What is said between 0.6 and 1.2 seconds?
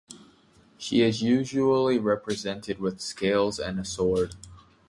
She